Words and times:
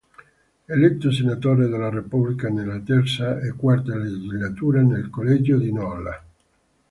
Eletto 0.65 1.11
Senatore 1.11 1.67
della 1.67 1.91
Repubblica 1.91 2.49
nella 2.49 2.79
terza 2.79 3.39
e 3.39 3.51
quarta 3.51 3.95
legislatura 3.95 4.81
nel 4.81 5.11
collegio 5.11 5.57
di 5.59 5.71
Nola. 5.71 6.19